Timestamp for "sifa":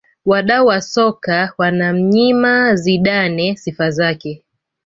3.55-3.91